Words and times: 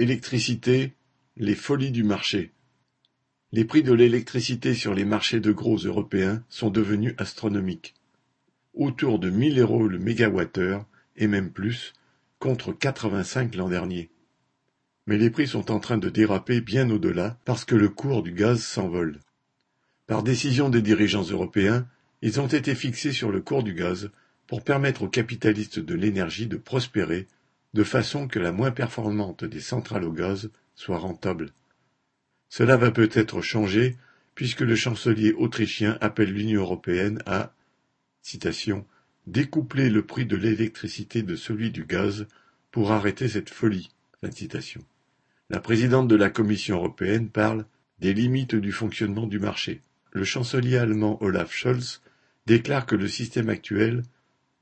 Électricité, 0.00 0.92
les 1.36 1.56
folies 1.56 1.90
du 1.90 2.04
marché. 2.04 2.52
Les 3.50 3.64
prix 3.64 3.82
de 3.82 3.92
l'électricité 3.92 4.72
sur 4.72 4.94
les 4.94 5.04
marchés 5.04 5.40
de 5.40 5.50
gros 5.50 5.76
européens 5.76 6.44
sont 6.48 6.70
devenus 6.70 7.16
astronomiques. 7.18 7.94
Autour 8.74 9.18
de 9.18 9.28
1000 9.28 9.58
euros 9.58 9.88
le 9.88 9.98
mégawattheure, 9.98 10.86
et 11.16 11.26
même 11.26 11.50
plus, 11.50 11.94
contre 12.38 12.72
85 12.72 13.56
l'an 13.56 13.68
dernier. 13.68 14.08
Mais 15.08 15.18
les 15.18 15.30
prix 15.30 15.48
sont 15.48 15.72
en 15.72 15.80
train 15.80 15.98
de 15.98 16.10
déraper 16.10 16.60
bien 16.60 16.88
au-delà 16.90 17.36
parce 17.44 17.64
que 17.64 17.74
le 17.74 17.88
cours 17.88 18.22
du 18.22 18.30
gaz 18.30 18.62
s'envole. 18.62 19.18
Par 20.06 20.22
décision 20.22 20.70
des 20.70 20.80
dirigeants 20.80 21.28
européens, 21.28 21.88
ils 22.22 22.40
ont 22.40 22.46
été 22.46 22.76
fixés 22.76 23.10
sur 23.10 23.32
le 23.32 23.40
cours 23.40 23.64
du 23.64 23.74
gaz 23.74 24.12
pour 24.46 24.62
permettre 24.62 25.02
aux 25.02 25.08
capitalistes 25.08 25.80
de 25.80 25.94
l'énergie 25.96 26.46
de 26.46 26.56
prospérer 26.56 27.26
de 27.74 27.84
façon 27.84 28.28
que 28.28 28.38
la 28.38 28.52
moins 28.52 28.70
performante 28.70 29.44
des 29.44 29.60
centrales 29.60 30.04
au 30.04 30.12
gaz 30.12 30.50
soit 30.74 30.98
rentable. 30.98 31.52
Cela 32.48 32.76
va 32.76 32.90
peut-être 32.90 33.42
changer 33.42 33.96
puisque 34.34 34.60
le 34.60 34.76
chancelier 34.76 35.32
autrichien 35.32 35.98
appelle 36.00 36.32
l'Union 36.32 36.60
européenne 36.62 37.20
à 37.26 37.52
citation, 38.22 38.86
découpler 39.26 39.90
le 39.90 40.04
prix 40.06 40.26
de 40.26 40.36
l'électricité 40.36 41.22
de 41.22 41.34
celui 41.34 41.70
du 41.70 41.84
gaz 41.84 42.26
pour 42.70 42.92
arrêter 42.92 43.28
cette 43.28 43.50
folie. 43.50 43.90
La 45.50 45.60
présidente 45.60 46.08
de 46.08 46.16
la 46.16 46.30
Commission 46.30 46.76
européenne 46.76 47.28
parle 47.28 47.64
des 47.98 48.14
limites 48.14 48.54
du 48.54 48.72
fonctionnement 48.72 49.26
du 49.26 49.38
marché. 49.38 49.80
Le 50.12 50.24
chancelier 50.24 50.76
allemand 50.76 51.22
Olaf 51.22 51.52
Scholz 51.52 52.00
déclare 52.46 52.86
que 52.86 52.96
le 52.96 53.08
système 53.08 53.48
actuel 53.48 54.02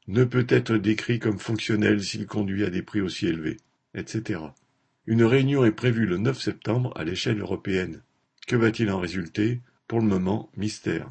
ne 0.08 0.24
peut 0.24 0.46
être 0.48 0.76
décrit 0.76 1.18
comme 1.18 1.38
fonctionnel 1.38 2.02
s'il 2.02 2.26
conduit 2.26 2.64
à 2.64 2.70
des 2.70 2.82
prix 2.82 3.00
aussi 3.00 3.26
élevés, 3.26 3.56
etc. 3.94 4.40
Une 5.06 5.24
réunion 5.24 5.64
est 5.64 5.72
prévue 5.72 6.06
le 6.06 6.18
9 6.18 6.40
septembre 6.40 6.92
à 6.96 7.04
l'échelle 7.04 7.40
européenne. 7.40 8.02
Que 8.46 8.56
va-t-il 8.56 8.90
en 8.90 9.00
résulter? 9.00 9.60
Pour 9.88 10.00
le 10.00 10.06
moment, 10.06 10.50
mystère. 10.56 11.08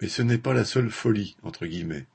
Mais 0.00 0.08
ce 0.08 0.22
n'est 0.22 0.38
pas 0.38 0.54
la 0.54 0.64
seule 0.64 0.90
folie, 0.90 1.36
entre 1.42 1.66
guillemets. 1.66 2.06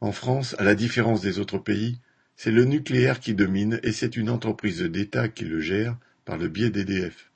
En 0.00 0.12
France, 0.12 0.56
à 0.58 0.64
la 0.64 0.74
différence 0.74 1.20
des 1.20 1.38
autres 1.38 1.58
pays, 1.58 1.98
c'est 2.36 2.50
le 2.50 2.64
nucléaire 2.64 3.20
qui 3.20 3.34
domine 3.34 3.78
et 3.82 3.92
c'est 3.92 4.16
une 4.16 4.30
entreprise 4.30 4.82
d'État 4.82 5.28
qui 5.28 5.44
le 5.44 5.60
gère 5.60 5.96
par 6.24 6.38
le 6.38 6.48
biais 6.48 6.70
d'EDF. 6.70 7.30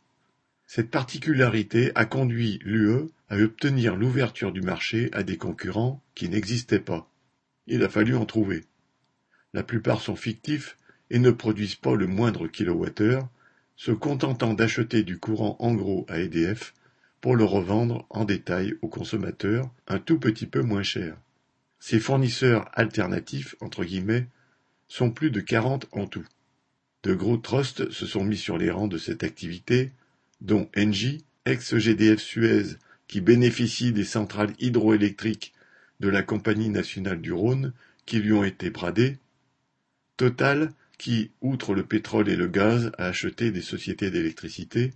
Cette 0.67 0.91
particularité 0.91 1.93
a 1.95 2.07
conduit 2.07 2.59
l'UE 2.65 3.11
à 3.29 3.37
obtenir 3.37 3.97
l'ouverture 3.97 4.51
du 4.51 4.63
marché 4.63 5.11
à 5.13 5.23
des 5.23 5.37
concurrents 5.37 6.03
qui 6.15 6.29
n'existaient 6.29 6.81
pas. 6.81 7.11
Il 7.67 7.83
a 7.83 7.89
fallu 7.89 8.17
en 8.17 8.27
trouver. 8.27 8.65
La 9.53 9.63
plupart 9.63 10.01
sont 10.01 10.17
fictifs 10.17 10.77
et 11.11 11.19
ne 11.19 11.31
produisent 11.31 11.77
pas 11.77 11.95
le 11.95 12.07
moindre 12.07 12.49
kilowattheure, 12.49 13.29
se 13.77 13.93
contentant 13.93 14.55
d'acheter 14.55 15.03
du 15.03 15.19
courant 15.19 15.57
en 15.59 15.75
gros 15.75 16.07
à 16.09 16.19
EDF 16.19 16.75
pour 17.21 17.37
le 17.37 17.45
revendre 17.45 18.07
en 18.11 18.25
détail 18.25 18.75
aux 18.83 18.89
consommateurs 18.89 19.71
un 19.89 19.99
tout 19.99 20.19
petit 20.19 20.47
peu 20.47 20.63
moins 20.63 20.83
cher. 20.83 21.17
Ces 21.79 22.01
fournisseurs 22.01 22.69
alternatifs, 22.75 23.57
entre 23.61 23.85
guillemets, 23.85 24.27
sont 24.89 25.11
plus 25.11 25.31
de 25.31 25.41
quarante 25.41 25.87
en 25.93 26.07
tout. 26.07 26.27
De 27.03 27.15
gros 27.15 27.37
trusts 27.37 27.91
se 27.91 28.07
sont 28.07 28.25
mis 28.25 28.37
sur 28.37 28.59
les 28.59 28.71
rangs 28.71 28.89
de 28.89 28.99
cette 28.99 29.25
activité, 29.25 29.93
dont 30.41 30.69
Engie, 30.77 31.25
ex-GDF 31.45 32.21
Suez, 32.21 32.77
qui 33.09 33.21
bénéficie 33.21 33.93
des 33.93 34.05
centrales 34.05 34.55
hydroélectriques 34.59 35.53
de 36.01 36.09
la 36.09 36.23
Compagnie 36.23 36.71
nationale 36.71 37.21
du 37.21 37.33
Rhône 37.33 37.73
qui 38.07 38.19
lui 38.19 38.33
ont 38.33 38.45
été 38.45 38.71
bradées, 38.71 39.19
Total 40.17 40.71
qui, 40.97 41.33
outre 41.41 41.75
le 41.75 41.85
pétrole 41.85 42.29
et 42.29 42.37
le 42.37 42.47
gaz, 42.47 42.93
a 42.99 43.07
acheté 43.07 43.51
des 43.51 43.63
sociétés 43.63 44.11
d'électricité, 44.11 44.93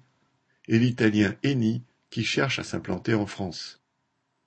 et 0.69 0.79
l'italien 0.79 1.35
Eni 1.43 1.83
qui 2.11 2.25
cherche 2.25 2.59
à 2.59 2.65
s'implanter 2.65 3.15
en 3.15 3.27
France. 3.27 3.81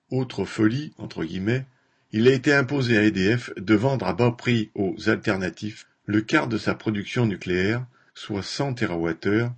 Autre 0.10 0.46
folie, 0.46 0.94
entre 0.98 1.26
guillemets, 1.26 1.66
il 2.14 2.28
a 2.28 2.34
été 2.34 2.54
imposé 2.54 2.98
à 2.98 3.04
EDF 3.04 3.52
de 3.58 3.76
vendre 3.76 4.08
à 4.08 4.14
bas 4.14 4.32
prix 4.32 4.70
aux 4.76 5.10
alternatifs 5.10 5.88
le 6.06 6.22
quart 6.22 6.48
de 6.48 6.58
sa 6.58 6.74
production 6.74 7.26
nucléaire, 7.26 7.86
soit 8.14 8.44
100 8.44 8.76
TWh, 8.76 9.50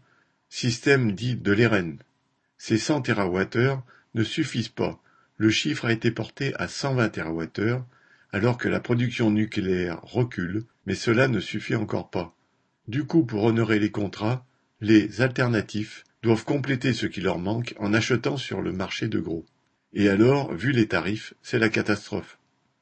système 0.50 1.14
dit 1.14 1.36
de 1.36 1.52
l'EREN. 1.52 1.98
Ces 2.58 2.78
100 2.78 3.04
TWh 3.04 3.82
ne 4.14 4.24
suffisent 4.24 4.70
pas 4.70 5.02
le 5.38 5.50
chiffre 5.50 5.86
a 5.86 5.92
été 5.92 6.12
porté 6.12 6.54
à 6.56 6.68
120 6.68 7.10
TWh, 7.10 7.84
alors 8.32 8.58
que 8.58 8.70
la 8.70 8.80
production 8.80 9.32
nucléaire 9.32 10.02
recule, 10.04 10.64
mais 10.86 10.96
cela 10.96 11.28
ne 11.28 11.40
suffit 11.40 11.76
encore 11.76 12.10
pas. 12.10 12.36
Du 12.88 13.06
coup, 13.06 13.24
pour 13.26 13.44
honorer 13.44 13.80
les 13.80 13.92
contrats, 13.92 14.46
les 14.82 15.22
alternatifs 15.22 16.04
doivent 16.22 16.46
compléter 16.46 16.94
ce 16.94 17.06
qui 17.06 17.22
leur 17.22 17.40
manque 17.40 17.76
en 17.80 17.94
achetant 17.94 18.38
sur 18.38 18.62
le 18.62 18.74
marché 18.74 19.08
de 19.08 19.20
gros. 19.20 19.46
Et 19.94 20.10
alors, 20.10 20.54
vu 20.54 20.72
les 20.72 20.88
tarifs, 20.88 21.34
c'est 21.42 21.60
la 21.60 21.70
catastrophe. 21.70 22.40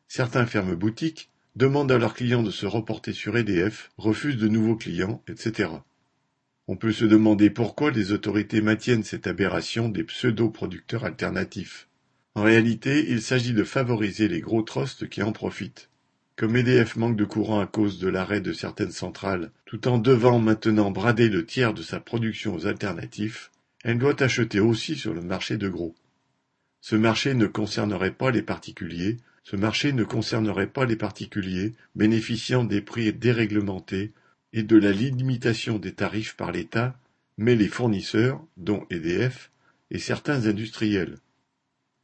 Certains 0.07 0.45
ferment 0.45 0.73
boutique, 0.73 1.29
demandent 1.55 1.91
à 1.91 1.97
leurs 1.97 2.13
clients 2.13 2.43
de 2.43 2.51
se 2.51 2.65
reporter 2.65 3.13
sur 3.13 3.37
EDF, 3.37 3.91
refusent 3.97 4.37
de 4.37 4.47
nouveaux 4.47 4.75
clients, 4.75 5.21
etc. 5.27 5.69
On 6.67 6.77
peut 6.77 6.93
se 6.93 7.05
demander 7.05 7.49
pourquoi 7.49 7.91
les 7.91 8.11
autorités 8.11 8.61
maintiennent 8.61 9.03
cette 9.03 9.27
aberration 9.27 9.89
des 9.89 10.03
pseudo-producteurs 10.03 11.03
alternatifs. 11.03 11.87
En 12.33 12.43
réalité, 12.43 13.05
il 13.09 13.21
s'agit 13.21 13.53
de 13.53 13.63
favoriser 13.63 14.27
les 14.27 14.39
gros 14.39 14.61
trusts 14.61 15.09
qui 15.09 15.21
en 15.21 15.33
profitent. 15.33 15.89
Comme 16.37 16.55
EDF 16.55 16.95
manque 16.95 17.17
de 17.17 17.25
courant 17.25 17.59
à 17.59 17.67
cause 17.67 17.99
de 17.99 18.07
l'arrêt 18.07 18.39
de 18.39 18.53
certaines 18.53 18.91
centrales, 18.91 19.51
tout 19.65 19.87
en 19.87 19.97
devant 19.97 20.39
maintenant 20.39 20.91
brader 20.91 21.29
le 21.29 21.45
tiers 21.45 21.73
de 21.73 21.81
sa 21.81 21.99
production 21.99 22.55
aux 22.55 22.67
alternatifs, 22.67 23.51
elle 23.83 23.99
doit 23.99 24.23
acheter 24.23 24.59
aussi 24.59 24.95
sur 24.95 25.13
le 25.13 25.21
marché 25.21 25.57
de 25.57 25.67
gros. 25.67 25.93
Ce 26.79 26.95
marché 26.95 27.33
ne 27.33 27.47
concernerait 27.47 28.13
pas 28.13 28.31
les 28.31 28.41
particuliers, 28.41 29.17
ce 29.43 29.55
marché 29.55 29.91
ne 29.91 30.03
concernerait 30.03 30.67
pas 30.67 30.85
les 30.85 30.95
particuliers 30.95 31.73
bénéficiant 31.95 32.63
des 32.63 32.81
prix 32.81 33.11
déréglementés 33.11 34.13
et 34.53 34.63
de 34.63 34.77
la 34.77 34.91
limitation 34.91 35.79
des 35.79 35.93
tarifs 35.93 36.35
par 36.35 36.51
l'État, 36.51 36.97
mais 37.37 37.55
les 37.55 37.67
fournisseurs, 37.67 38.43
dont 38.57 38.85
EDF, 38.89 39.51
et 39.89 39.99
certains 39.99 40.45
industriels. 40.45 41.17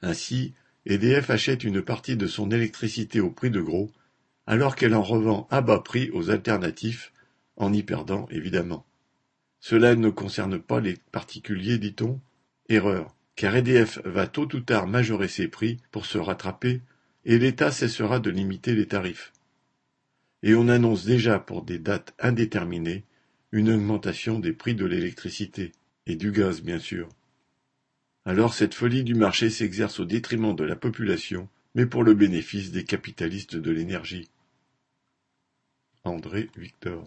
Ainsi, 0.02 0.54
EDF 0.86 1.30
achète 1.30 1.64
une 1.64 1.82
partie 1.82 2.16
de 2.16 2.28
son 2.28 2.52
électricité 2.52 3.20
au 3.20 3.30
prix 3.30 3.50
de 3.50 3.62
gros, 3.62 3.92
alors 4.46 4.76
qu'elle 4.76 4.96
en 4.96 5.02
revend 5.02 5.48
à 5.52 5.62
bas 5.62 5.80
prix 5.80 6.10
aux 6.12 6.30
alternatifs, 6.30 7.12
en 7.58 7.74
y 7.74 7.84
perdant 7.84 8.28
évidemment. 8.30 8.86
Cela 9.60 9.96
ne 9.96 10.10
concerne 10.10 10.60
pas 10.60 10.80
les 10.80 10.96
particuliers, 11.12 11.78
dit-on 11.78 12.22
Erreur, 12.70 13.16
car 13.36 13.56
EDF 13.56 14.00
va 14.06 14.28
tôt 14.28 14.48
ou 14.56 14.60
tard 14.60 14.88
majorer 14.88 15.28
ses 15.28 15.48
prix 15.48 15.78
pour 15.92 16.06
se 16.06 16.18
rattraper, 16.18 16.82
et 17.26 17.40
l'État 17.40 17.72
cessera 17.72 18.20
de 18.20 18.30
limiter 18.30 18.74
les 18.74 18.88
tarifs. 18.88 19.34
Et 20.44 20.56
on 20.56 20.70
annonce 20.70 21.06
déjà 21.06 21.40
pour 21.40 21.64
des 21.64 21.80
dates 21.80 22.14
indéterminées 22.20 23.04
une 23.52 23.70
augmentation 23.70 24.40
des 24.40 24.54
prix 24.54 24.76
de 24.76 24.86
l'électricité, 24.86 25.72
et 26.06 26.16
du 26.16 26.32
gaz 26.32 26.62
bien 26.62 26.80
sûr. 26.80 27.10
Alors 28.28 28.54
cette 28.54 28.74
folie 28.74 29.06
du 29.06 29.16
marché 29.16 29.50
s'exerce 29.50 30.02
au 30.02 30.06
détriment 30.06 30.54
de 30.54 30.66
la 30.66 30.76
population, 30.76 31.48
mais 31.76 31.86
pour 31.86 32.04
le 32.04 32.14
bénéfice 32.14 32.72
des 32.72 32.84
capitalistes 32.84 33.56
de 33.56 33.72
l'énergie. 33.72 34.28
André 36.04 36.50
Victor 36.58 37.06